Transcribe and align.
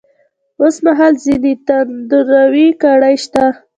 اوس 0.61 0.75
مـهال 0.85 1.13
ځــينې 1.23 1.53
تـنـدروې 1.67 2.67
کـړۍ 2.81 3.15
شـتـه. 3.23 3.45